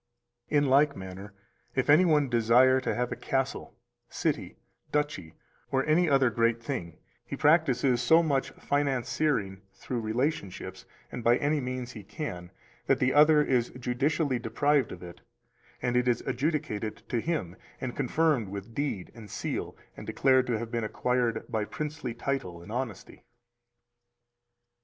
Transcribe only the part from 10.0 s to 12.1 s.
relationships, and by any means he